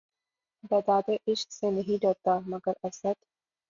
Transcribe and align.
بیدادِ 0.63 1.07
عشق 1.27 1.49
سے 1.51 1.69
نہیں 1.71 1.97
ڈرتا، 2.01 2.39
مگر 2.45 2.73
اسد! 2.83 3.17